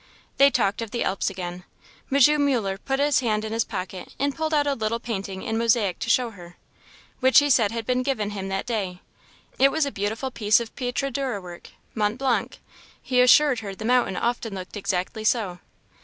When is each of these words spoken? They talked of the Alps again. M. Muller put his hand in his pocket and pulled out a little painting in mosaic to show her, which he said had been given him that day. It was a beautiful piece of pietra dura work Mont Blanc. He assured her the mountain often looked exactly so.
They 0.37 0.49
talked 0.49 0.81
of 0.81 0.89
the 0.89 1.03
Alps 1.03 1.29
again. 1.29 1.63
M. 2.11 2.43
Muller 2.43 2.79
put 2.79 2.99
his 2.99 3.19
hand 3.19 3.45
in 3.45 3.53
his 3.53 3.63
pocket 3.63 4.15
and 4.17 4.35
pulled 4.35 4.51
out 4.51 4.65
a 4.65 4.73
little 4.73 4.99
painting 4.99 5.43
in 5.43 5.59
mosaic 5.59 5.99
to 5.99 6.09
show 6.09 6.31
her, 6.31 6.57
which 7.19 7.37
he 7.37 7.51
said 7.51 7.71
had 7.71 7.85
been 7.85 8.01
given 8.01 8.31
him 8.31 8.47
that 8.49 8.65
day. 8.65 9.01
It 9.59 9.71
was 9.71 9.85
a 9.85 9.91
beautiful 9.91 10.31
piece 10.31 10.59
of 10.59 10.75
pietra 10.75 11.11
dura 11.13 11.39
work 11.39 11.69
Mont 11.93 12.17
Blanc. 12.17 12.57
He 12.99 13.21
assured 13.21 13.59
her 13.59 13.75
the 13.75 13.85
mountain 13.85 14.15
often 14.17 14.55
looked 14.55 14.75
exactly 14.75 15.23
so. 15.23 15.59